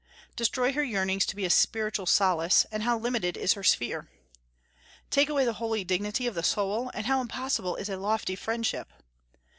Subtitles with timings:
[0.35, 4.09] Destroy her yearnings to be a spiritual solace, and how limited is her sphere!
[5.11, 8.91] Take away the holy dignity of the soul, and how impossible is a lofty friendship!